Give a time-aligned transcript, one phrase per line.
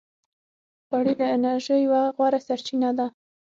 [0.87, 3.05] غوړې د انرژۍ یوه غوره سرچینه ده.